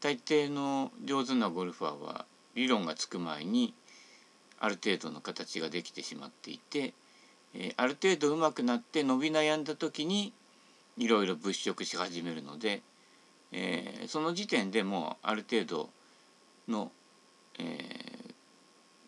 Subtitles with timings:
[0.00, 3.74] 大抵の上手なゴルファーは理論がつく前に
[4.58, 6.94] ある程度の形ができてしまっていて、
[7.54, 10.32] え、ある程度上手くなって伸び悩んだ時に
[10.98, 12.82] いろいろ物色し始めるので、
[13.52, 15.90] え、その時点でもうある程度
[16.68, 16.92] の、
[17.58, 17.78] え、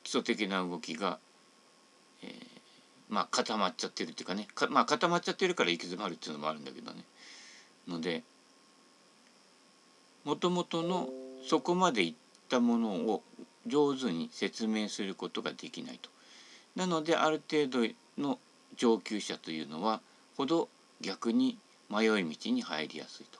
[0.02, 1.18] 基礎的な動きが、
[2.22, 2.34] え、
[3.08, 7.04] まあ固まっちゃってるっていうかねまあ固まっちゃってるから行き詰まるっていうのもあるんだけどね。
[7.86, 8.22] ので
[10.24, 11.08] もともとの
[11.48, 12.14] そこまでいっ
[12.48, 13.22] たものを
[13.66, 16.10] 上手に説明することができないと。
[16.76, 18.38] なのである程度の
[18.76, 20.00] 上級者というのは
[20.36, 20.68] ほど
[21.00, 21.58] 逆に
[21.90, 23.38] 迷い道に入りやすいと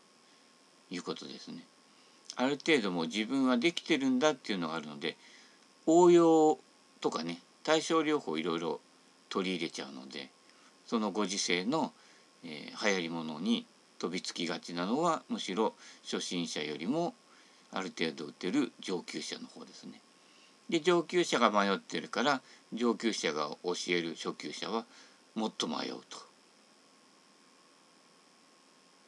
[0.91, 1.65] いうことですね。
[2.37, 5.17] ある程度も自分はできてるんだっていうのがあるので
[5.87, 6.59] 応用
[7.01, 8.81] とかね対症療法いろいろ
[9.29, 10.31] 取り入れちゃうので
[10.87, 11.93] そのご時世の、
[12.45, 13.67] えー、流行りものに
[14.03, 17.15] 飛びつきがちなのはむしろ初心者よりも
[17.71, 20.01] ある程度打てる上級者の方ですね。
[20.69, 24.87] で上級者が迷ってるから上級者が教える初級者は
[25.37, 26.19] もっと迷うと。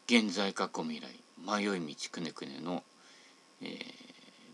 [0.06, 1.08] 現在過去未来
[1.44, 2.84] 迷い道くねくねの、
[3.62, 3.70] えー、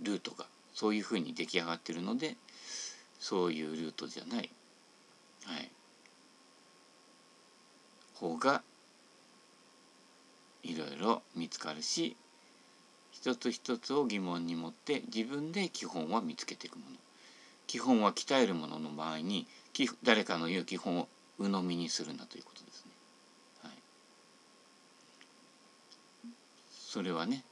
[0.03, 2.37] ルートがそういうふうに出来上がってるので
[3.19, 4.49] そういうルートじゃない、
[5.45, 5.71] はい、
[8.15, 8.63] 方が
[10.63, 12.17] いろいろ見つかるし
[13.13, 16.97] 一つ一つを疑問に持って自分で基本は見つけていくもの
[17.67, 19.47] 基本は鍛えるものの場合に
[20.03, 22.91] 誰かの言う基本を鵜呑みにするなということですね。
[23.63, 23.73] はい、
[26.71, 27.45] それはね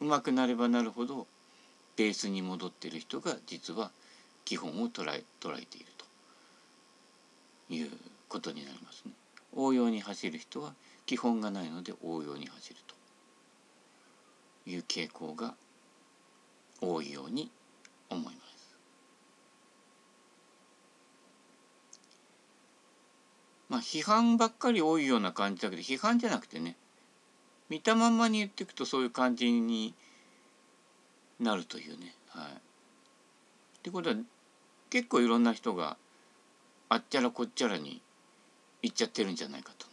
[0.00, 1.26] うまくなればなるほど
[1.96, 3.90] ベースに戻っている人が実は
[4.44, 7.90] 基本を捉え捉えているという
[8.28, 9.12] ことになりますね。
[9.52, 10.74] 応用に走る人は
[11.06, 15.54] 基本がないので応用に走るという傾向が
[16.80, 17.50] 多いように
[18.08, 18.76] 思います。
[23.68, 26.76] まあ批判ばっかり多いような感じだけど批判じゃなくてね
[27.68, 29.94] 見たまんまに言っていくとそういう感じに
[31.38, 32.14] なるというね。
[32.28, 32.56] はい、っ
[33.82, 34.16] てことは
[34.90, 35.96] 結構いろんな人が
[36.88, 38.02] あっちゃらこっちゃらに
[38.82, 39.86] 言っちゃってるんじゃないかと。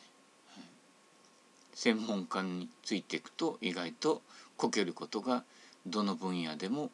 [1.77, 4.23] 専門家についていくと意外と
[4.57, 5.43] こけることが
[5.85, 6.89] どの分野でも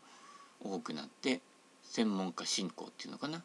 [0.62, 1.40] 多くなって
[1.84, 3.42] 専門家信仰っていうのかな。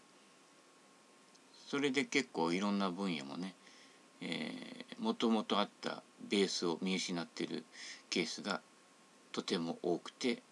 [1.68, 3.54] それで結構いろんな分野もね
[4.98, 7.64] もともとあったベースを見失っている
[8.10, 8.60] ケースが
[9.30, 10.42] とても多くて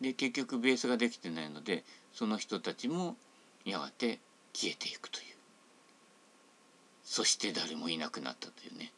[0.00, 1.82] で結局ベースができてないので
[2.14, 3.16] その人たちも
[3.64, 4.20] やがて
[4.52, 5.24] 消えていくという。
[7.02, 8.92] そして誰もいなくなったというね。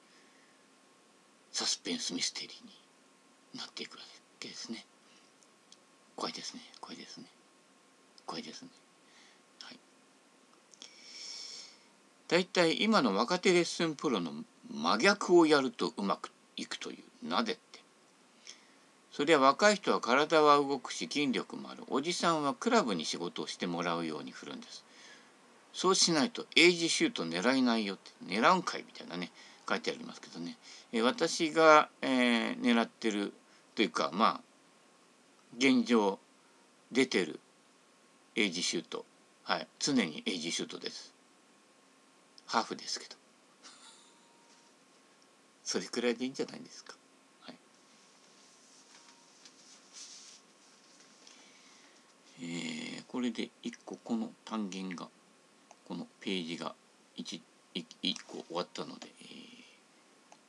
[1.54, 4.02] サスペンスミステリーになっていくわ
[4.40, 4.84] けですね。
[6.16, 6.60] 怖いですね。
[6.80, 7.26] 怖いですね。
[8.26, 8.70] 怖いですね。
[9.62, 9.78] はい。
[12.26, 14.32] 大体今の若手レッスンプロの
[14.68, 17.28] 真逆をやるとうまくいくという。
[17.28, 17.78] なぜって。
[19.12, 21.84] それは若い人は体は動くし筋力もある。
[21.88, 24.84] おじさんはクラブに仕事をしてもらうように振るんです。
[25.72, 28.10] そうしないとエイジシュート狙えないよって。
[28.26, 29.30] 狙うんかいみたいなね。
[29.68, 30.56] 書いてありますけどね、
[30.92, 33.32] え私が、えー、狙ってる
[33.74, 34.40] というかまあ
[35.56, 36.18] 現状
[36.90, 37.40] 出てる
[38.36, 39.04] エイジシュート。
[39.44, 39.68] はい。
[39.78, 41.14] 常にエイジシュートです。
[42.46, 43.16] ハーフですけど。
[45.62, 46.96] それくらいでいいんじゃないですか。
[47.42, 47.56] はい、
[52.40, 55.08] えー、これで1個この単元が
[55.84, 56.74] このページが
[57.16, 57.40] 1,
[57.74, 59.53] 1個終わったので、えー、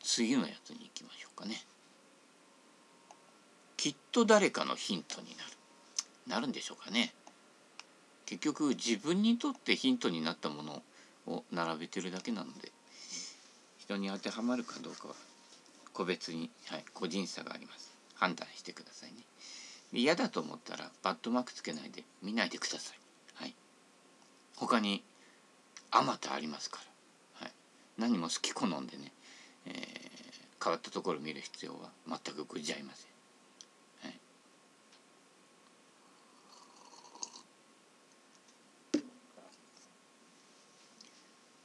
[0.05, 1.55] 次のやつに行きましょうかね。
[3.75, 5.49] きっと誰かのヒントになる。
[6.27, 7.13] なるんでしょうかね。
[8.25, 10.81] 結局自分にとってヒントになったもの
[11.27, 12.71] を並べてるだけなので
[13.77, 15.15] 人に当てはまるかどうかは
[15.93, 19.17] 個別に、はい、個人差があります判断してくださいね
[19.93, 22.97] 嫌だと思ったらバットマークつけないで見ないでください、
[23.35, 23.55] はい、
[24.55, 25.03] 他に
[25.91, 26.79] あまたありますか
[27.39, 27.51] ら、はい、
[27.97, 29.11] 何も好き好んでね、
[29.65, 33.15] えー、変わったところを見る必要は全くございません。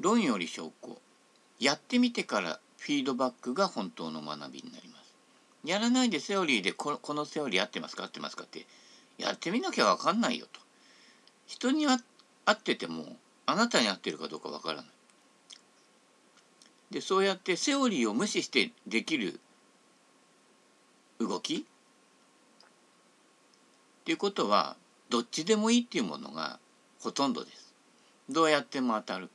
[0.00, 0.99] 論より証拠。
[1.58, 5.14] やってみてからフィードバックが本当の学びになります。
[5.62, 8.67] やらないでセオリーでここのセオリー合ってますか合ってますかって
[9.19, 10.58] やってみなきゃ分かんないよと。
[11.46, 11.99] 人に合っ
[12.58, 14.87] ててもあなたに合ってるかどうか分からない。
[16.91, 19.39] でそうやってセオリーを無視してできる
[21.21, 21.57] 動き？
[21.57, 21.63] っ
[24.05, 24.77] ていうことは
[25.09, 26.59] どっちでもいいっていうものが
[27.01, 27.75] ほとんどです。
[28.29, 29.29] どうやっても当たる。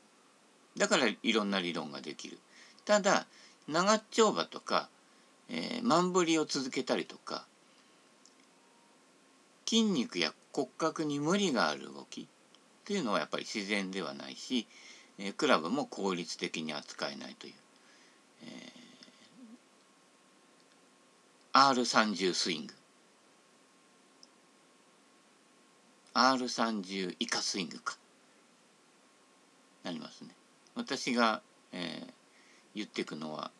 [0.77, 2.37] だからいろんな理論ができる。
[2.83, 3.25] ただ
[3.67, 4.89] 長丁場とか、
[5.49, 7.45] えー、万振りを続けたりとか
[9.65, 12.27] 筋肉や骨格に無理がある動き
[12.85, 14.67] というのはやっぱり自然ではないし、
[15.17, 17.53] え、クラブも効率的に扱えないという、
[18.43, 22.73] えー、R30 スイング。
[26.13, 27.97] R30 以下スイングか。
[29.83, 30.29] なりますね。
[30.75, 31.41] 私が、
[31.71, 32.13] えー、
[32.75, 33.51] 言っていくのは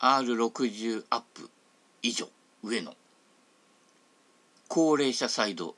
[0.00, 1.48] R60 アップ
[2.02, 2.28] 以上
[2.62, 2.94] 上の
[4.68, 5.74] 高齢者サイド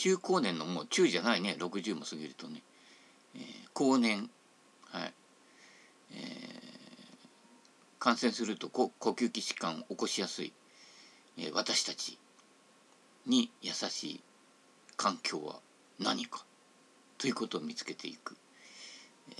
[0.00, 1.56] 中高年のもう中じゃないね。
[1.58, 2.62] 60も過ぎるとね、
[3.34, 3.42] えー、
[3.74, 4.30] 後年。
[4.84, 5.12] はい、
[6.12, 6.18] えー、
[7.98, 10.54] 感染すると呼吸器疾患を起こしやすい、
[11.36, 12.18] えー、私たち
[13.26, 14.20] に優しい
[14.96, 15.60] 環境は
[15.98, 16.46] 何か。
[17.18, 18.38] ということを見つけていく、
[19.28, 19.32] え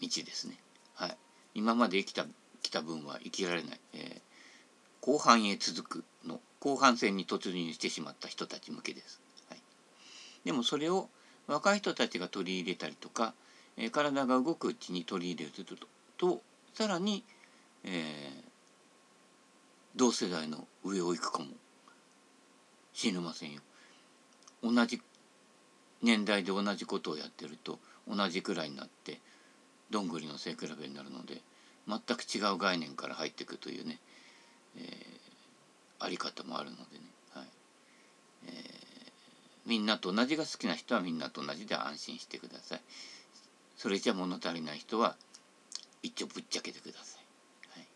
[0.00, 0.56] ー、道ですね。
[0.94, 1.18] はい、
[1.52, 2.24] 今まで生きた
[2.62, 4.20] 来た分は生きられない、えー、
[5.02, 6.04] 後半へ続く。
[6.26, 9.20] の後半戦に突入してしまった人たち向けです。
[9.48, 9.62] はい、
[10.44, 11.08] でもそれを
[11.46, 13.34] 若い人たちが取り入れたりとか、
[13.76, 15.86] えー、体が動くうちに取り入れると
[16.16, 16.42] と
[16.74, 17.24] さらに、
[17.84, 17.92] えー、
[19.96, 21.46] 同世代の上を行くかも
[22.92, 23.60] 死ぬませんよ。
[24.62, 25.02] 同じ
[26.02, 27.78] 年代で同じことをやってると
[28.08, 29.20] 同じくらいになって
[29.90, 31.40] どんぐりの背比べになるので
[31.88, 33.98] 全く違う概念から入っていくというね、
[34.76, 35.11] えー、
[36.02, 37.04] あり方もあるのでね、
[37.34, 37.46] はい。
[38.46, 38.52] えー、
[39.66, 42.80] みんなと同じが好きな人はみんなと同じで安心してください。
[43.76, 45.16] それじゃ物足りない人は
[46.04, 47.18] 一応ぶっちゃけてくださ
[47.74, 47.88] い、はい、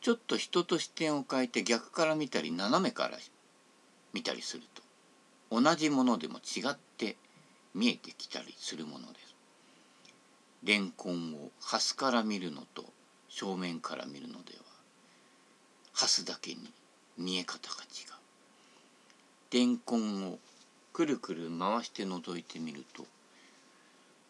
[0.00, 3.18] ちょっと人と視点を変えて逆から見たり斜めから
[4.12, 4.82] 見たりすると
[5.60, 7.16] 同じものでも違って
[7.72, 9.36] 見えてきたりするものです。
[10.64, 12.84] レンコンをハスから見るのと
[13.28, 14.64] 正面から見るのでは
[15.96, 16.70] ハスだけに
[17.16, 19.54] 見え方が違う。
[19.54, 20.38] レンコンを
[20.92, 23.06] くるくる回して覗いてみると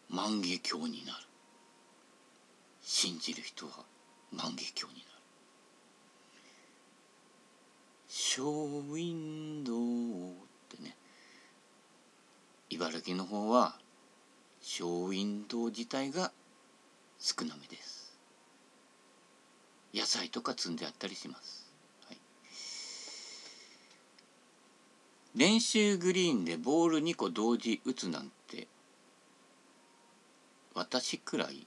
[0.09, 1.25] 万華鏡になる。
[2.81, 3.83] 信じる人は
[4.31, 5.17] 万華鏡になる。
[8.07, 8.47] ショー
[8.89, 10.33] ウィンドウっ
[10.69, 10.95] てね
[12.69, 13.77] 茨城の方は
[14.61, 16.31] ショーウィンドウ自体が
[17.19, 17.97] 少なめです
[19.93, 21.71] 野菜とか積んであったりします、
[22.07, 22.17] はい、
[25.35, 28.67] 練習グリーンでボール2個同時打つなんて
[30.73, 31.65] 私くらい？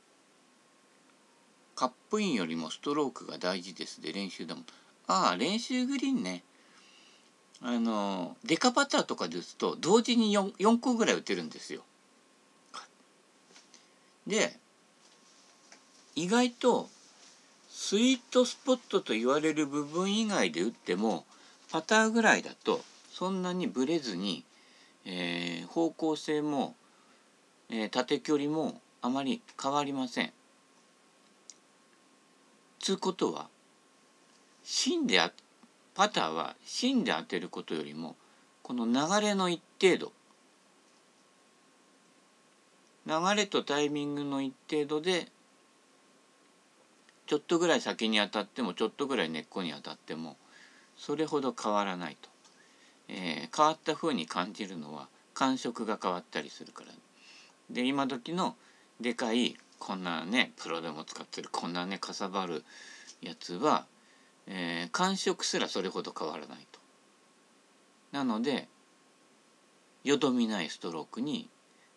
[1.74, 4.60] カップインよりもストロークが大事ですで練習だも。
[4.60, 4.64] ん
[5.06, 6.42] ああ練習グリーンね。
[7.62, 11.82] あのデカパターとかで打つと同時に 4, 4個ぐらい打てるんですよ。
[14.26, 14.56] で
[16.14, 16.88] 意外と
[17.68, 21.24] スイートスポットと言われる部分以外で打っても
[21.70, 22.82] パターぐらいだと
[23.20, 24.46] そんなにブレずに、
[25.04, 26.74] えー、方向性も、
[27.68, 30.32] えー、縦距離もあまり変わりません。
[32.78, 33.48] つうことは
[34.62, 35.30] 芯であ
[35.94, 38.16] パターは芯で当てることよりも
[38.62, 40.12] この流れの一定度
[43.06, 45.28] 流れとタイミングの一定度で
[47.26, 50.38] ちょっとぐらい先に当たってもちょっとぐらい根っこに当たっても
[50.96, 52.29] それほど変わらないと、
[53.10, 56.92] えー、変わった風に感じるのは感触が変わったりするから
[57.70, 58.56] で今時の
[59.00, 62.64] でかいこんなねプロでも使ってるこんなねかさばる
[63.22, 63.86] やつは
[64.52, 66.80] えー、感触すらそれほど変わらないと。
[68.10, 68.66] なので
[70.02, 71.48] よどみないストロークに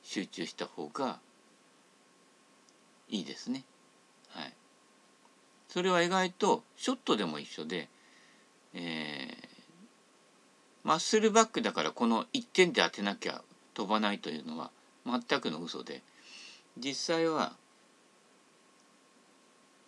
[0.04, 1.20] 集中した方が
[3.10, 3.64] いいですね。
[4.30, 4.54] はい。
[5.68, 7.90] それは意外とショットでも一緒で、
[8.76, 9.23] えー、
[10.84, 13.42] マッスルバックだからこの1点で当てなきゃ
[13.74, 14.72] 飛ばないというのは
[15.06, 16.02] 全くの嘘で
[16.78, 17.54] 実際は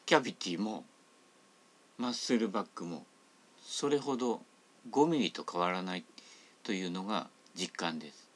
[0.06, 0.84] キャビティも
[1.98, 3.06] マッスルバックも
[3.62, 4.42] それほど
[4.92, 6.04] 5ミリと変わらない
[6.64, 8.30] というのが実感です。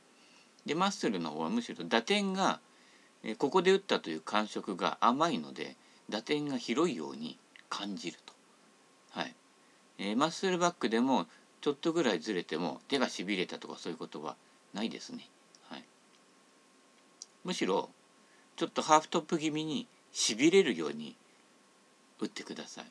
[0.65, 2.59] でマッスルの方はむしろ打点が
[3.37, 5.75] ここで打ったという感触が甘いので
[6.09, 7.37] 打点が広いように
[7.69, 8.33] 感じると。
[9.11, 9.35] はい、
[9.99, 11.27] えー、マッスルバックでも
[11.61, 14.35] ちょっとぐらいずれても手がしびれたとかそういうことは
[14.73, 15.27] ないですね。
[15.69, 15.83] はい、
[17.43, 17.89] むしろ
[18.55, 21.15] ちょっとハーフトップ気味にしびれるように
[22.19, 22.85] 打ってください。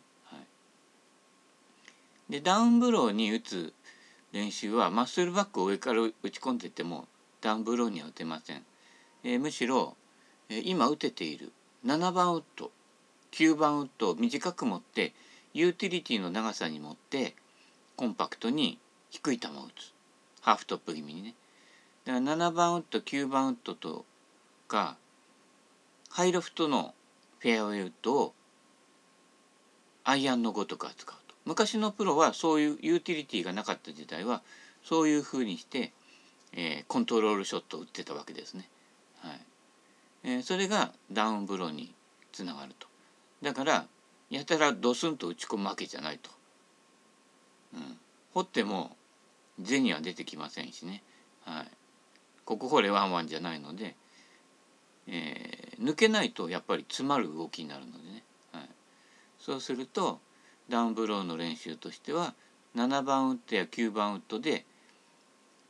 [2.28, 3.72] でダウンブローに打つ
[4.32, 7.06] 練習はマッスルバックを上から打ち込んでても
[7.40, 8.62] ダウンブローには打てません、
[9.24, 9.96] えー、むしろ、
[10.50, 11.52] えー、今打てている
[11.86, 12.70] 7番ウッド
[13.32, 15.14] 9番ウッドを短く持って
[15.54, 17.34] ユーティリティの長さに持って
[17.98, 18.78] コンパクトに
[19.10, 19.92] 低い球を打つ
[20.40, 21.34] ハーフトップ気味にね
[22.04, 24.04] だから7番ウッド9番ウッドと
[24.68, 24.96] か
[26.08, 26.94] ハイロフトの
[27.40, 28.34] フェアウェイウッドを
[30.04, 34.42] アイアンのごとく扱うと昔のプロはそういうユーティリティがなかった時代は
[34.84, 35.92] そういうふうにして、
[36.52, 38.68] えー、コントロールショットを打ってたわけですね。
[39.18, 39.40] はい
[40.22, 41.92] えー、それがダウンブローに
[42.32, 42.86] つながると。
[43.42, 43.86] だから
[44.30, 46.30] やたらドスンと打ち込むわけじゃないと。
[47.74, 47.98] うん、
[48.34, 48.96] 掘っても
[49.64, 51.02] 銭は出てきませんしね。
[51.44, 51.68] はい、
[52.44, 53.96] ここ掘れワンワンじゃないので、
[55.06, 58.22] えー、抜けないとやっぱり詰まる動きになるのでね。
[58.52, 58.68] はい、
[59.38, 60.20] そうすると
[60.68, 62.34] ダウンブローの練習としては
[62.76, 64.64] 7番ウッドや9番ウッドで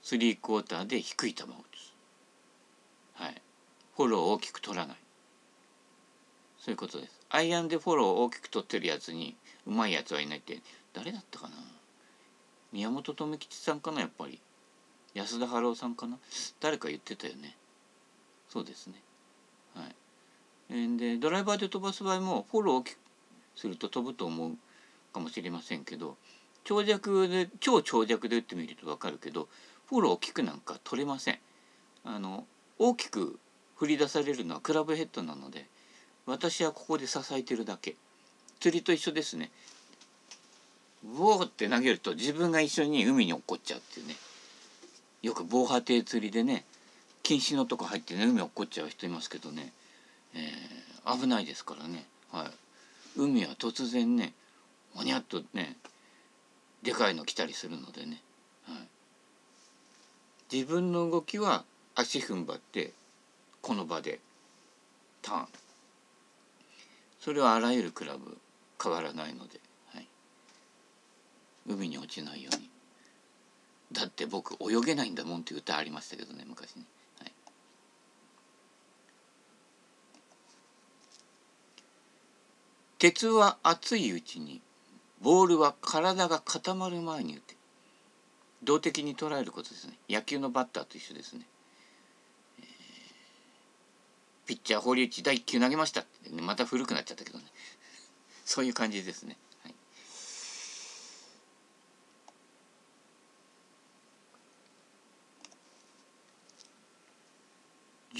[0.03, 3.23] スリークォーターで低い球を打つ。
[3.23, 3.43] はい。
[3.97, 4.97] フォローを大きく取らない。
[6.59, 7.21] そういうことです。
[7.31, 9.37] アイアンでフォローを大きく取ってるやつに
[9.67, 10.61] うまいやつはいないって
[10.93, 11.55] 誰だったかな？
[12.73, 14.41] 宮本富吉さんかなやっぱり。
[15.15, 16.19] 安田春夫さんかな。
[16.61, 17.57] 誰か言ってたよね。
[18.49, 18.95] そうですね。
[19.75, 20.99] はい。
[20.99, 22.99] でドライバーで飛ばす場合もフォローを大きく
[23.57, 24.53] すると飛ぶと思う
[25.13, 26.17] かもしれませんけど
[26.65, 29.49] 長尺で超長尺で打ってみると分かるけど
[29.87, 31.39] フォロー大きくなんか取れません。
[32.05, 32.47] あの
[32.79, 33.39] 大きく
[33.77, 35.67] 振り出されるのはクラブヘッドなので
[36.27, 37.97] 私はここで支えてるだけ。
[38.61, 39.51] 釣りと一緒ですね。
[41.05, 44.15] ウォーって投げると自分が一緒に海に落っこっちゃうっていうね。
[45.23, 46.65] よく防波堤釣りでね
[47.23, 49.73] 禁止のとこ入ってね海落っこっちゃう人いますけどね、
[50.35, 52.51] えー、危ないですからね、はい、
[53.17, 54.33] 海は突然ね
[54.97, 55.77] おにゃっとね
[56.83, 58.23] でかいの来たりするのでね、
[58.67, 61.65] はい、自分の動きは
[61.95, 62.93] 足踏ん張って
[63.61, 64.21] この場で
[65.23, 65.47] ターン。
[67.21, 68.39] それはあらゆるクラブ
[68.83, 69.59] 変わらないので、
[71.69, 72.69] 海に落ちないように。
[73.93, 76.83] だって僕泳げないんだもんっていう歌ありましたけどね昔ね、
[77.21, 77.33] はい、
[82.99, 84.61] 鉄は熱いうちに
[85.23, 87.59] ボールは体が固まる前に打て。
[88.63, 89.95] 動的に捉えることですね。
[90.09, 91.47] 野球のバッターと一緒ですね。
[94.47, 97.45] ピッチャー堀内第1球投げましたって、また古くなっちゃったけどね。
[98.45, 99.37] そういう感じですね、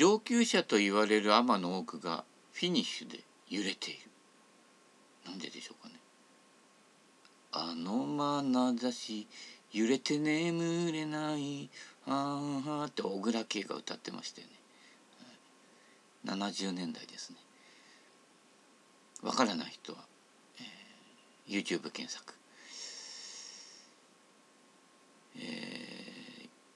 [0.09, 2.25] 上級者と言われるアマの多くが
[2.55, 4.01] フィニッシュで揺れている。
[5.27, 5.97] なんででしょうかね。
[7.53, 8.07] あの
[8.43, 9.27] 眼差し
[9.71, 11.69] 揺れて眠れない。
[12.07, 14.55] ああって小倉圭が歌ってましたよね。
[16.25, 17.37] 70年代ですね。
[19.23, 19.99] わからない人は、
[20.59, 22.33] えー、YouTube 検索、
[25.37, 25.68] えー、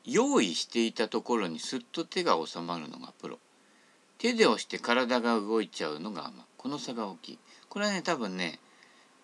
[0.04, 3.38] 用意していたところにすっと手が収まるのがプロ。
[4.18, 7.38] 手で押して体が動いちゃうのがこの差が大きい。
[7.68, 8.59] これはね多分ね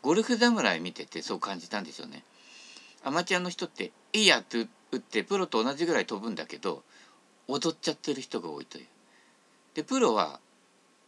[0.03, 2.25] ゴルフ侍見ててそう感じたんでしょうね。
[3.05, 6.83] アマチュアの人って「いいや」って打ってプロと同じぐらい飛ぶんだけど
[7.47, 8.87] 踊っちゃってる人が多いという。
[9.75, 10.41] でプロは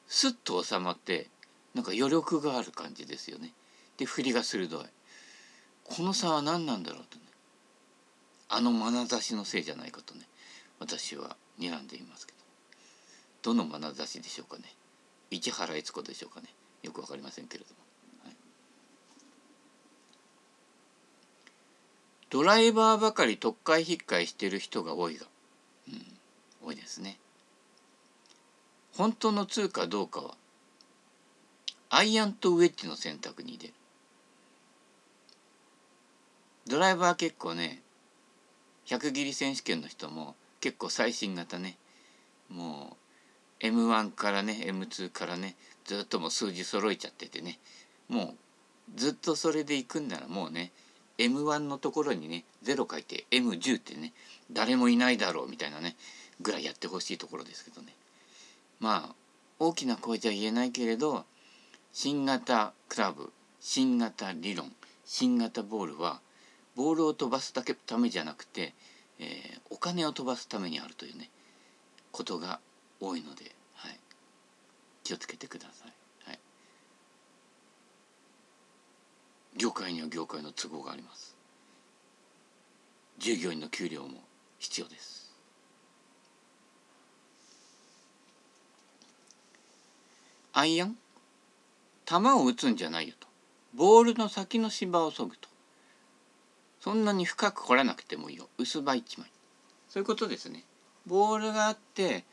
[0.07, 1.29] スッと収まって
[1.75, 3.53] なんか余力がある感じですよね。
[3.97, 4.85] で振りが鋭い。
[5.85, 7.25] この差は何なんだろうとね。
[8.51, 10.23] あの眼差しのせいじゃないかとね
[10.81, 12.41] 私は睨んでいますけど。
[13.43, 14.65] どの眼差しでしょうかね。
[15.31, 16.49] 市原悦子でしょうかね。
[16.83, 17.81] よくわかりませんけれども。
[18.25, 18.37] はい、
[22.31, 25.27] ドライバーばかり特会引っかいしてる人が多いが、
[25.89, 27.19] うん、多いですね。
[28.97, 30.35] 本当の2かどうかは
[31.89, 33.75] アイアンとウェッジの選択に出る。
[36.67, 37.83] ドライバー結構ね
[38.91, 41.77] 100切り選手権の人も結構最新型ね
[42.49, 42.97] も
[43.63, 45.55] う M1 からね M2 からね
[45.85, 47.61] ずっともう数字揃えちゃっててね
[48.09, 48.35] も
[48.95, 50.73] うずっとそれでいくんならもうね
[51.19, 54.13] M1 のところにね0書いて M10 ってね
[54.51, 55.95] 誰もいないだろうみたいなね
[56.41, 57.95] ぐらいやってほしいところですけどね。
[58.81, 59.15] まあ
[59.59, 61.25] 大きな声じゃ言えないけれど
[61.93, 63.31] 新型クラブ
[63.61, 64.73] 新型理論
[65.05, 66.21] 新型ボールは
[66.81, 68.73] ボールを飛ばすだけためじゃなくて、
[69.19, 71.29] えー、お金を飛ばすためにあるというね
[72.11, 72.59] ことが
[73.01, 73.99] 多いので、はい、
[75.05, 75.93] 気をつけてください。
[76.31, 76.39] はい、
[79.59, 81.37] 業界には業界の都合があります。
[83.19, 84.23] 従業員の給料も
[84.59, 85.31] 必要です。
[90.55, 90.97] アイアン？
[92.07, 93.29] 球を打つんじゃないよと。
[93.75, 95.50] ボールの先の芝をそぐと。
[96.81, 99.31] そんなに深く掘らなくてもいいよ薄葉一枚
[99.89, 100.65] そういうことですね
[101.07, 102.25] ボールがあって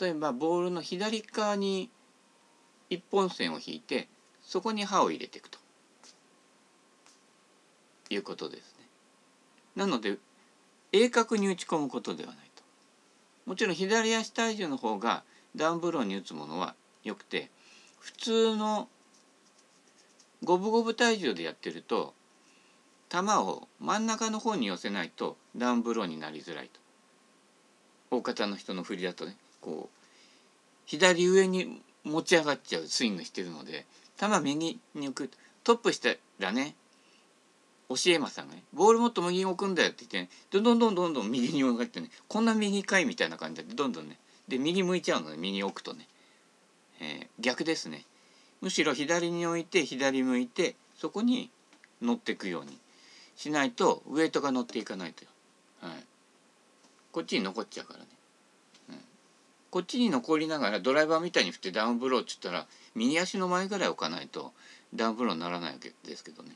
[0.00, 1.90] 例えばボールの左側に
[2.88, 4.08] 一本線を引いて
[4.42, 5.58] そこに刃を入れていくと
[8.10, 8.86] いうことですね。
[9.76, 10.18] なので
[10.92, 12.62] 鋭角に打ち込むことではないと。
[13.46, 15.22] もちろん左足体重の方が
[15.54, 17.50] ダウンブローに打つものはよくて
[18.00, 18.88] 普通の
[20.42, 22.14] 五分五分体重でやってると
[23.10, 26.80] 球を真ん中の方に寄せないとダウンブローになりづらいと。
[28.10, 29.98] 大方の人の振りだとねこう
[30.86, 33.86] 左上に持ち上がっちゃうスイングしてるので
[34.18, 35.30] 球右に置く。
[35.62, 36.74] トップしたらね
[37.88, 44.16] 教えまさんがねボールもっと右に置くんだよって言って、ね、どんどんどんどんどん右に置かってねこんな右かいみたいな感じでどんどんね
[44.48, 46.06] で右向いちゃうので右に置くとね、
[47.00, 48.04] えー、逆ですね。
[48.60, 51.50] むしろ左に置いて左向いてそこに
[52.02, 52.78] 乗ってくように。
[53.40, 55.24] しないとウエイトが乗っていかないと
[55.80, 56.04] はい、
[57.10, 58.06] こっちに残っちゃうからね。
[59.70, 64.52] こっちに残りながらドライバーみたいに振ってダウンブローっつったら右足の前ぐらい置かないと
[64.94, 66.50] ダウンブローにならないわけですけどね。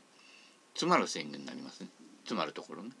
[0.73, 1.87] 詰まるスイングになりますね。
[2.19, 2.91] 詰まるところね。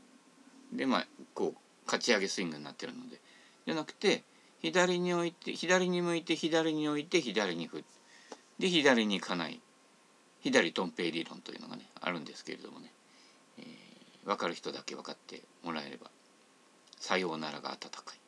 [0.73, 3.21] でまあこうかち上げスイングになってるので。
[3.67, 4.23] じゃなくて
[4.63, 7.85] 左に置いて左に向いて左に置いて左に振って
[8.57, 9.61] で左に行かない。
[10.41, 12.91] 左トンペイ理論というのがねあるんですけれどもね、
[14.25, 16.09] 分かる人だけ分かってもらえれば
[16.99, 18.19] さようならが温かい。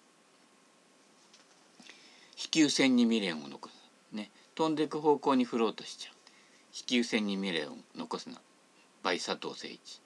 [2.36, 3.74] 飛球線に未練を残す
[4.12, 6.14] ね飛んでいく方向に振ろうとしちゃう
[6.72, 8.36] 飛球線に未練を残すな
[9.04, 10.02] by 佐藤誠一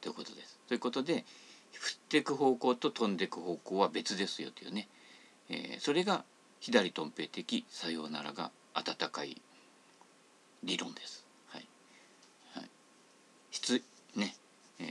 [0.00, 1.24] ということですということで
[1.72, 4.88] 振っていく方向と飛んでいく方向は別ですよというね、
[5.50, 6.24] えー、それが
[6.60, 9.40] 左トンペイ的さようならが温かい
[10.64, 11.24] 理論です。
[11.48, 11.66] はい。
[12.54, 12.68] はい。
[13.50, 13.82] 質
[14.16, 14.34] ね、
[14.80, 14.88] えー、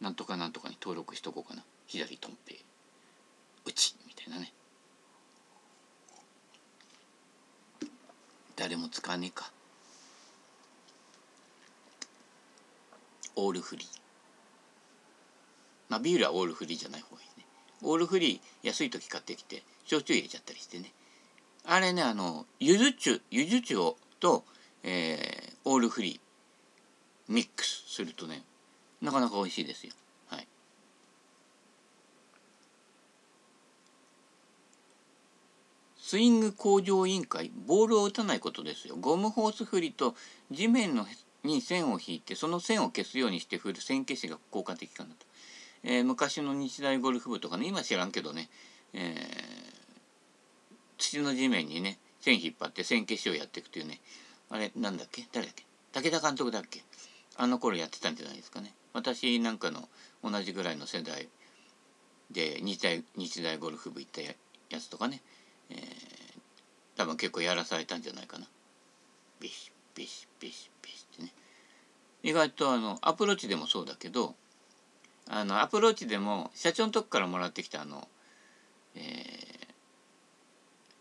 [0.00, 1.64] なんとかなんとかに登録しとこうかな。
[1.86, 2.64] 左トンペイ。
[3.66, 4.52] うちみたいなね
[8.56, 9.50] 誰も使わねえか
[13.36, 13.86] オールフリー
[15.88, 17.46] まあビールはオールフリーじゃない方がいいね
[17.82, 20.92] オールフリー安い時買ってきて焼酎入れちゃったりしてね
[21.66, 24.44] あれねあのゆず酒ゆず酒をと、
[24.82, 28.42] えー、オールフリーミックスするとね
[29.04, 29.92] なかなか美味しいですよ。
[30.28, 30.46] はい。
[35.98, 38.96] スイング向上委員会ボールを打たないことですよ。
[38.96, 40.14] ゴムホース振りと
[40.50, 41.06] 地面の
[41.42, 45.26] に線を引いてその線を消すようにして振る線消しが効果的かなと、
[45.82, 48.48] えー、昔の日大ゴルフ部とかね今知らんけどね、
[48.94, 49.14] えー、
[50.96, 54.00] 土の地面にね線引っ張って線消しをやっていくというね。
[54.48, 55.26] あれなんだっけ？
[55.32, 55.64] 誰だっけ？
[55.92, 56.82] 武田監督だっけ？
[57.36, 58.72] あの頃やってたんじゃないですかね。
[58.94, 59.88] 私なんかの
[60.22, 61.28] 同じぐらいの世代
[62.30, 64.34] で日大日大ゴルフ部行ったや
[64.80, 65.20] つとかね
[65.70, 65.78] えー、
[66.96, 68.46] 多分結構やらされたんじゃないかな。
[69.40, 71.32] ビシビシビシビシってね。
[72.22, 74.34] 意外とあのアプローチでもそうだけど
[75.28, 78.06] あのアプローチでも社長のとこからもらってきたあの、
[78.94, 79.04] えー、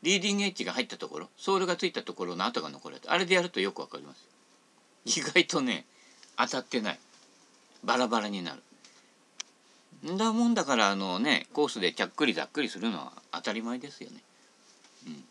[0.02, 4.28] リーディングエッジが入ったところソールがついたところの跡が残るあれでやるとよくわかります。
[5.06, 5.86] 意外とね
[6.38, 7.00] 当たってない
[7.84, 8.64] バラバラになる。
[10.12, 14.18] んだもんだからあのねコースでちゃっくりざっくりするのは当たり前ですよね。
[15.08, 15.24] うん、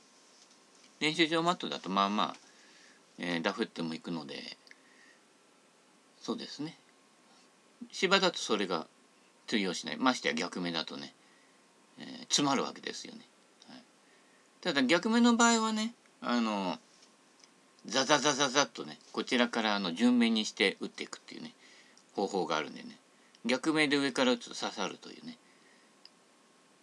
[1.00, 2.36] 練習場マットだとまあまあ、
[3.18, 4.56] えー、ダフってもいくので
[6.20, 6.78] そうですね。
[7.90, 8.86] 芝だとそれが
[9.46, 9.96] 通用しない。
[9.98, 11.12] ましてや逆目だとね、
[11.98, 13.20] えー、詰まるわけですよね、
[13.68, 13.82] はい、
[14.60, 16.78] ただ逆目の場合はねあの
[17.86, 21.52] ザザザザザッとねこちらからあの順目にして打っていくっていうね。
[22.14, 22.98] 方法があるんでね。
[23.44, 25.38] 逆目で上から打つと刺さるというね。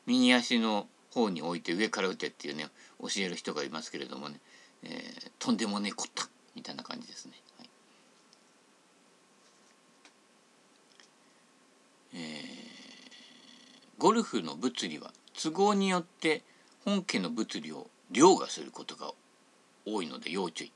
[0.06, 2.68] 右足の方に置いて上から打てっていうね
[3.00, 4.40] 教える人がいますけれどもね、
[4.84, 7.34] えー、とんでもねこったみたいな感じですね。
[7.58, 7.70] はい、
[12.16, 12.22] えー、
[13.98, 15.12] ゴルフの物理は
[15.42, 16.44] 都合によって
[16.86, 19.12] 本家の物理を凌駕することが
[19.86, 20.72] 多いので要注意。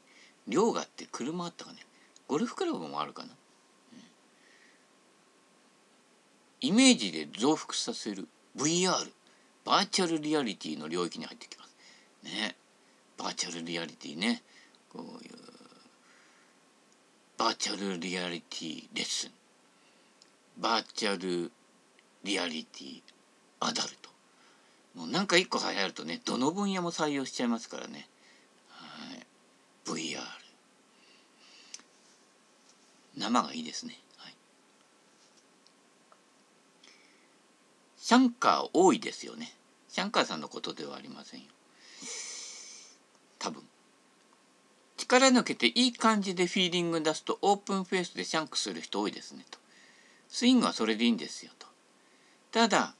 [0.47, 1.79] 凌駕って車あったかね。
[2.27, 3.29] ゴルフクラブもあるかな、
[6.63, 8.93] イメージで増幅させる VR
[9.65, 11.75] バーチャルリアリティの領域に入ってきます。
[12.23, 12.55] ね。
[13.17, 14.41] バーチャルリアリティね。
[14.91, 15.33] こういう
[17.37, 19.31] バーチャルリアリティレッスン
[20.59, 21.51] バーチャル
[22.23, 23.01] リアリティ
[23.59, 24.09] アダルト
[24.95, 28.07] もうなんか一個流行るとねどの分野も採用しちゃいますからね、
[28.69, 30.19] はい、VR
[33.17, 34.33] 生がいいですね、はい、
[38.03, 39.53] シャンカー多いですよね。
[39.87, 41.45] シャンカーさんのことではありませんよ。
[43.39, 43.63] 多分。
[44.97, 49.57] 力抜けていい感じでフィーリング出すとオープンフェイスでシャンクする人多いですねと。
[50.27, 51.65] スイングはそれでいいんですよと。
[52.51, 52.93] ただ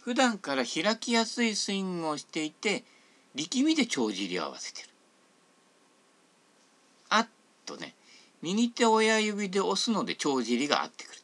[0.00, 2.84] 普段から開きやすいスイングをしていて
[3.34, 4.88] 力みで帳尻を合わせてる。
[7.10, 7.28] あっ
[7.66, 7.94] とね
[8.40, 11.21] 右手親指で押すので帳尻が合ってくる。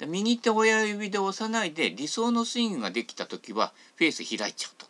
[0.00, 4.86] 右手親指で押さないで理想のスイングができた時はフェース開いちゃうと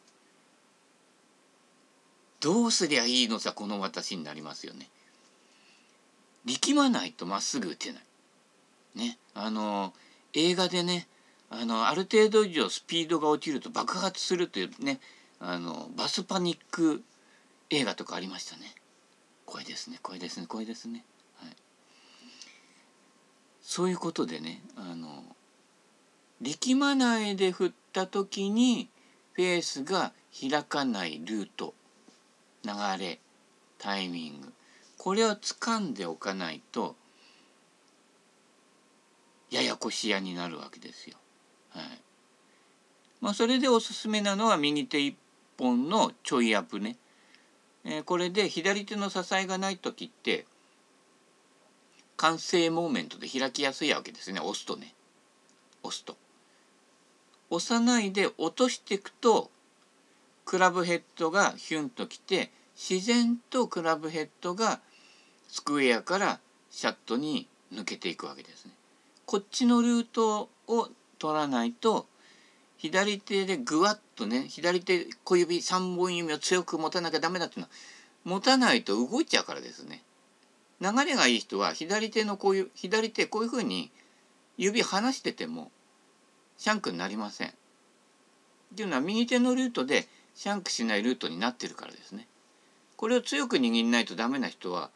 [2.41, 4.89] どうすりゃいいのさこの私になりますよね
[6.45, 8.03] 力まないとまっすぐ打てない
[8.95, 9.93] ねあの
[10.35, 11.07] 映画でね
[11.51, 15.01] あのある程度以上スピードが落ちると爆発するというね
[15.41, 17.03] あのバスパニック
[17.71, 18.75] 映画とかありましたね。
[19.47, 21.05] これですねこれですねこれですね。
[23.65, 25.25] そういうことでねあの
[26.43, 28.91] 力まないで振った時に
[29.33, 31.75] フェースが開かないルート
[32.63, 33.19] 流れ
[33.79, 34.53] タイミング
[34.99, 36.95] これを掴んでおかないと
[39.51, 41.17] ややこしやになるわけですよ。
[41.71, 41.85] はい
[43.21, 45.17] まあ、それでおすすめなのは右手一
[45.57, 46.97] 本のちょいアップね。
[47.85, 50.47] えー、これで左手の支えがない時って
[52.17, 54.95] 完成モーメントで開きやすいわけですね押すとね
[55.83, 56.17] 押すと。
[57.51, 59.51] 押さないで落としていくと
[60.45, 64.81] クラブヘッドがヒュンときて自然とクラブヘッドが
[65.49, 68.73] スクエアからシャットに抜けていくわけですね。
[69.27, 72.07] こっちのルートを取らないと
[72.77, 77.71] 左手でぐわっとね左手小指3本指を強く持たなきゃダメだっていうのは
[78.25, 80.03] 持たないと動いちゃうからですね。
[80.85, 83.91] 流れがいい人は左手のこういう左手こういうふうに
[84.59, 85.71] 指離してても
[86.59, 87.49] シャンクになりません。
[87.49, 87.53] っ
[88.77, 92.29] ていうのは右手のルートでシャンクしないルートになってるからですね。
[92.97, 94.91] これを強く握んないとダメな人は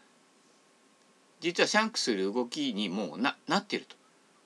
[1.41, 3.97] 実はシャンクする動きにもうななってると。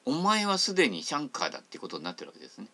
[0.05, 2.69] お前はすでにシャンカーだってことになってるわけですね。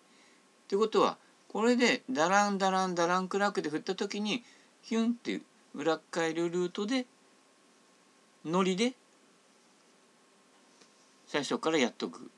[0.69, 1.17] ということは
[1.49, 4.45] これでダランダランダランクラックで振った時に
[4.83, 5.41] ヒュンって
[5.75, 7.07] 裏返るルートで
[8.49, 8.95] ノリで
[11.27, 12.31] 最初からやっとく。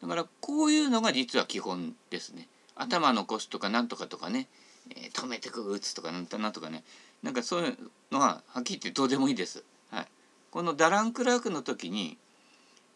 [0.00, 2.48] だからこういうのが実は基本ですね。
[2.74, 4.48] 頭残すとかなんとかとかね、
[4.90, 6.82] えー、止めてく打つとかなんとなとかね。
[7.22, 7.76] なんかそういう
[8.10, 9.62] のははっきり言ってどうでもいいです。
[9.90, 10.06] はい、
[10.50, 12.16] このダランクラークの時に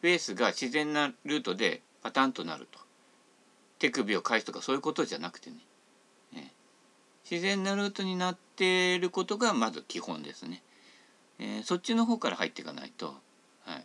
[0.01, 2.81] フェースが自然なルートでパタンとなると。
[3.79, 5.57] 手首を返すとかそういうことじゃなくてね。
[6.33, 6.53] ね
[7.31, 10.62] 自然なルートになっていることがまず基本ですね、
[11.38, 13.14] えー、そっちの方から入っていかないと、
[13.64, 13.85] はい、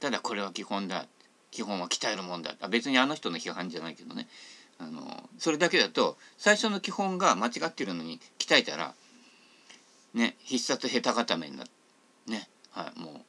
[0.00, 1.06] ただこれは基本だ。
[1.50, 2.54] 基本は鍛えるもんだ。
[2.60, 4.28] あ別にあの人の批判じゃないけどね。
[4.78, 8.94] あのそれだけだと最初の基本が間違ってるのに鍛えたら
[10.14, 11.72] ね必殺下手固めになって
[12.30, 12.48] ね。
[12.70, 13.00] はい。
[13.00, 13.20] もう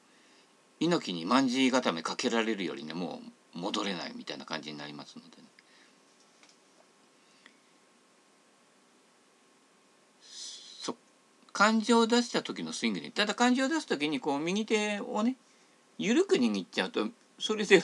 [0.79, 3.21] 猪木に卍固めかけられるよりねも
[3.55, 5.43] う戻れないみたいな感じになりますので、ね、
[11.53, 15.35] 感情を出した時のスイングでただ感情を出す時にこう右手をね
[15.97, 17.07] 緩く握っちゃうと
[17.39, 17.83] それで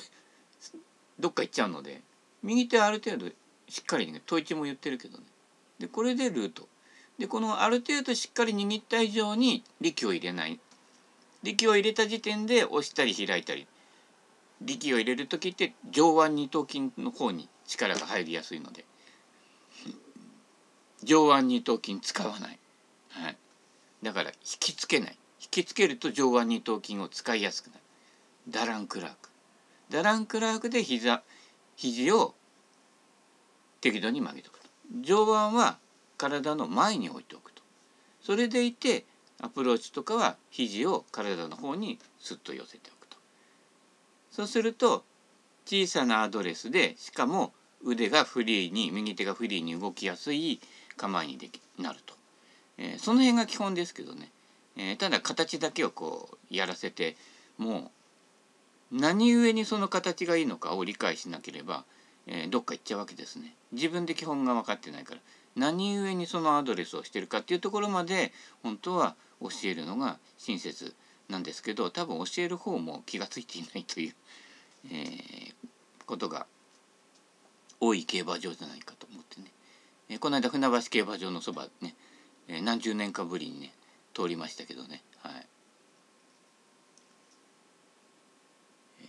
[1.19, 2.01] どっか行っちゃうので
[2.43, 3.31] 右手ある程度
[3.67, 5.23] しっかりね統一も言ってるけどね。
[5.79, 6.67] でこれでルート。
[7.19, 10.59] でこのある程度しっかり握った以上に力を入れない。
[11.43, 13.67] 力を入れた時点で押したり開いたり。
[14.61, 18.85] 力を入れる時って上腕二頭筋の方に力が入りやすいので。
[21.03, 22.59] 上腕二頭筋使わな、い、
[24.07, 25.17] だから引きつけない。
[25.41, 27.81] 引きつけると上腕二頭筋を使いやすくなる。
[28.47, 29.29] ダランクラーク。
[29.89, 31.23] ダランクラークで膝
[31.75, 32.33] 肘を
[33.81, 34.69] 適度に曲げておくと。
[35.01, 35.77] 上腕は
[36.17, 37.61] 体の前に置いておくと。
[38.21, 39.03] それでいて
[39.41, 43.17] アプローチとかは肘を体の方にスッと寄せておくと。
[44.31, 45.03] そうすると
[45.65, 47.51] 小さなアドレスでしかも
[47.83, 50.61] 腕がフリーに右手がフリーに動きやすい
[50.95, 52.15] 構えにできなると、
[52.77, 54.29] えー、その辺が基本ですけどね、
[54.77, 57.15] えー、ただ形だけをこうやらせて
[57.57, 57.91] も
[58.91, 61.83] う何故にその形がいいのかを理解しなければ、
[62.27, 63.53] えー、どっか行っちゃうわけですね。
[63.73, 65.21] 自分で基本が分かってないから。
[65.57, 70.93] 何故にそのアドレスをしてるかっていうところまで本当は教えるのが親切
[71.29, 74.13] なんですけど多分教える方も気が付いていないという、
[74.91, 75.53] えー、
[76.05, 76.45] ことが
[77.79, 79.47] 多い競馬場じゃないかと思ってね、
[80.09, 81.95] えー、この間船橋競馬場のそばね、
[82.47, 83.73] え、何十年かぶりにね
[84.13, 85.03] 通りましたけどね。
[85.21, 85.47] はい、
[89.01, 89.07] えー、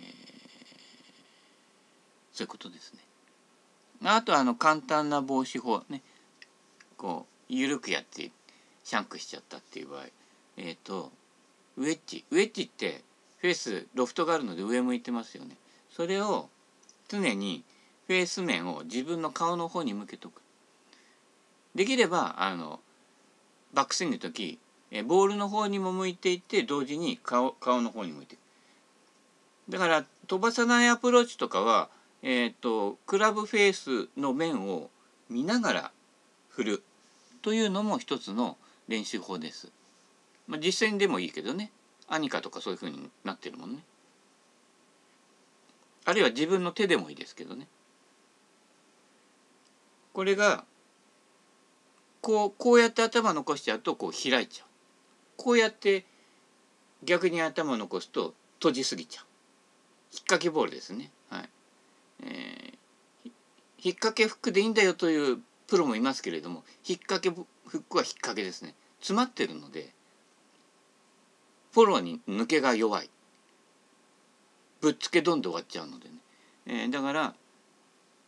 [2.33, 3.01] そういうことですね。
[4.05, 6.03] あとあの簡単な防止法ね。
[6.97, 8.31] こう緩くやって
[8.85, 10.05] シャンクしちゃったっていう場合。
[10.57, 11.13] えっ、ー、と
[11.77, 12.25] ウェッジ。
[12.31, 13.03] ウェッジって
[13.39, 15.57] フェースロフトがあるので上向いてますよね。
[15.91, 16.49] それを
[17.09, 17.65] 常に
[18.07, 20.43] フェース面を自分の顔の方に向けとく。
[21.75, 22.81] できればあの
[23.75, 24.59] バックスイングの時
[24.91, 28.37] えボールの方にも向いていて同時に顔顔の方に向いて
[29.69, 31.91] だから飛ばさないアプローチとかは、
[32.23, 34.91] えーと、とクラブフェースの面を
[35.29, 35.91] 見ながら
[36.49, 36.83] 振る
[37.43, 38.57] というのも一つの
[38.89, 39.71] 練習法です。
[40.47, 41.71] まあ、実践でもいいけどね
[42.09, 43.85] アニカとかそういうふうになってるもんね。
[46.07, 47.69] あるいは自分の手でもいいですけどね。
[50.15, 50.65] これが
[52.21, 54.69] こうこうやって頭残しちゃうとこう開いちゃう。
[55.37, 56.05] こうやって
[57.05, 59.25] 逆に頭残すと閉じすぎちゃう。
[60.13, 61.11] 引っ掛けボールですね。
[61.31, 61.51] はい。
[62.25, 63.31] えー、
[63.83, 67.47] 引っ掛けフックでいいんだよというプロもいますけれども引っ掛けフ
[67.79, 68.75] ックは引っ掛けですね。
[69.01, 69.93] 詰まってるので
[71.73, 73.11] フォローに抜けが弱い
[74.81, 76.15] ぶっつけどんで終わっちゃうのでね、
[76.67, 77.35] えー、だから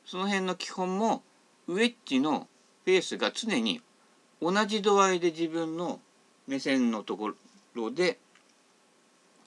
[0.04, 1.22] その辺の基本も
[1.66, 2.48] ウェッジの
[2.84, 3.80] ペースが常に
[4.40, 6.00] 同じ度合いで自分の
[6.46, 7.32] 目線のとこ
[7.74, 8.18] ろで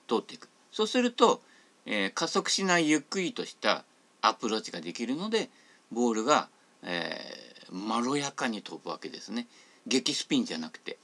[0.08, 0.50] 通っていく。
[0.72, 1.42] そうすると、
[1.86, 3.84] えー、加速しないゆっくりとした
[4.22, 5.50] アプローチができるので
[5.92, 6.50] ボールが、
[6.84, 9.48] えー、まろやかに飛ぶわけですね。
[9.86, 10.98] 激スピンじゃなくて。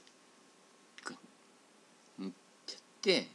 [3.00, 3.26] って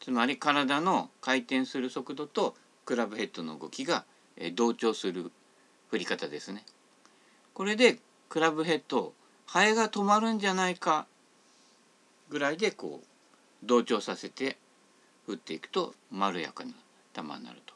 [0.00, 4.04] つまり体の回転する速度とクラブヘッドの動きが
[4.54, 5.32] 同調する
[5.90, 6.64] 振り方ですね。
[7.54, 9.12] これでクラブヘッド
[9.46, 11.06] ハエが止まるんじゃないか
[12.28, 13.06] ぐらいでこう
[13.62, 14.56] 同調させて
[15.26, 16.72] 打っていくとまろやかな
[17.14, 17.74] 球になると。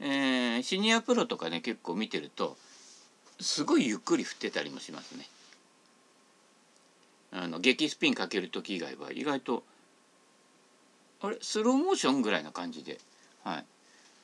[0.00, 2.56] えー、シニアプロとかね結構見てると
[3.40, 5.26] すごいゆっくり振ってたりもしますね。
[7.32, 9.64] あの激スピンかける時以外は意外と
[11.20, 12.98] あれスローモーションぐらいな感じで、
[13.44, 13.64] はい、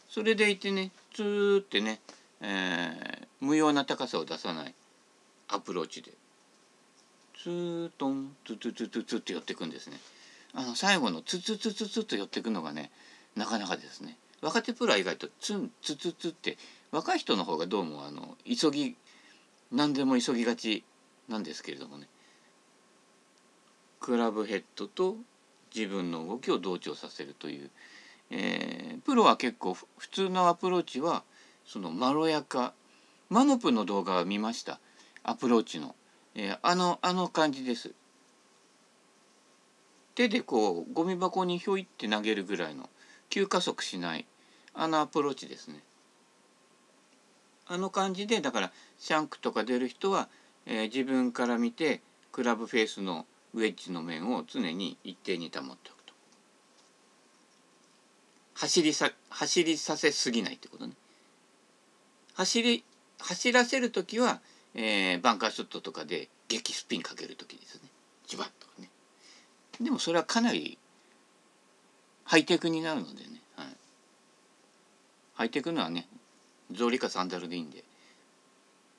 [0.09, 2.01] それでいてねツーってね、
[2.41, 4.75] えー、無用な高さを出さない
[5.55, 6.13] アプローチで。
[7.43, 9.99] ツートンツツツツツって寄っていくんですね。
[10.55, 12.91] あの最後のツツツツツと寄っていくのがね
[13.37, 14.17] なかなかですね。
[14.41, 16.57] 若手プロは意外とツンツツツって
[16.91, 18.97] 若い人の方がどうもあの急ぎ
[19.73, 20.85] 何でも急ぎがち
[21.29, 22.09] なんですけれどもね。
[24.01, 25.17] クラブヘッドと
[25.75, 27.71] 自分の動きを同調させるという、
[28.31, 31.25] えー、プロは結構普通のアプローチは
[31.67, 32.75] そのまろやか。
[33.31, 34.79] マノプの動画を見ました。
[35.25, 35.95] アプローチの、
[36.35, 37.93] えー、あのあの感じです。
[40.15, 42.89] 手でこうゴミ箱にひょいって投げるぐらいの
[43.31, 44.27] 急加速しない
[44.75, 45.81] あのアプローチですね。
[47.67, 50.29] あの感じでだからシャンクとか出る人は、
[50.67, 56.13] えー、自分から見てクラブフェースのウェッジの面を常に一定に保っておくと。
[58.55, 60.93] 走りさ走りさせすぎないってことね。
[62.35, 62.85] 走り
[63.19, 64.41] 走らせる時は、
[64.75, 67.83] えー、バンカーショットとかで激スピンかける時ですね。
[68.27, 68.89] ジバッとね。
[69.81, 70.79] でもそれはかなり
[72.25, 73.67] ハイテクになるのでね、はい、
[75.35, 76.09] ハイテクのはね
[76.73, 77.85] 草履かサンダルでいいんで。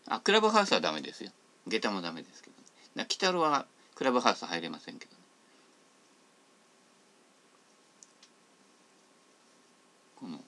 [0.08, 1.32] あクラブハウスはダメですよ。
[1.68, 2.56] 下駄もダメですけど、
[2.96, 5.18] ね、鬼太郎はクラブハウス入れませんけどね。
[10.16, 10.40] この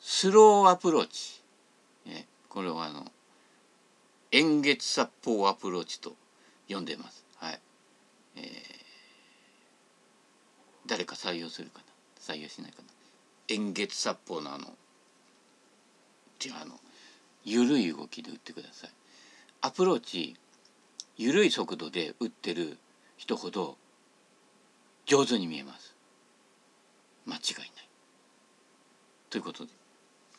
[0.00, 1.40] スローアプローチ、
[2.06, 3.06] えこれはあの
[4.30, 6.14] 円月殺法アプローチと
[6.68, 7.24] 呼んでます。
[7.36, 7.60] はい。
[8.36, 8.44] えー、
[10.86, 11.84] 誰か採用するかな？
[12.20, 12.88] 採用しないかな？
[13.48, 14.66] 円月殺法のあの
[16.44, 16.78] 違うあの
[17.44, 18.90] 緩い動きで打ってください。
[19.62, 20.36] アプローチ
[21.16, 22.78] 緩い速度で打ってる
[23.16, 23.76] 人ほど
[25.06, 25.94] 上手に見えます。
[27.24, 27.70] 間違いない。
[29.30, 29.72] ということで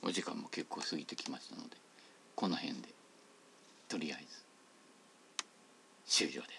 [0.03, 1.75] お時間も結構過ぎてきましたので
[2.35, 2.98] この辺で。
[3.89, 4.45] とりあえず。
[6.05, 6.47] 終了で